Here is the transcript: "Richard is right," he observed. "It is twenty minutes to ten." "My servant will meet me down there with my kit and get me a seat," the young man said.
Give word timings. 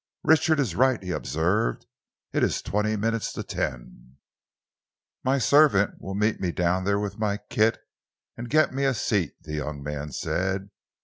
"Richard 0.23 0.59
is 0.59 0.73
right," 0.73 0.99
he 1.03 1.11
observed. 1.11 1.85
"It 2.33 2.43
is 2.43 2.63
twenty 2.63 2.95
minutes 2.95 3.31
to 3.33 3.43
ten." 3.43 4.17
"My 5.23 5.37
servant 5.37 6.01
will 6.01 6.15
meet 6.15 6.39
me 6.41 6.51
down 6.51 6.85
there 6.85 6.97
with 6.97 7.19
my 7.19 7.37
kit 7.51 7.77
and 8.35 8.49
get 8.49 8.73
me 8.73 8.83
a 8.85 8.95
seat," 8.95 9.33
the 9.43 9.53
young 9.53 9.83
man 9.83 10.11
said. 10.11 10.71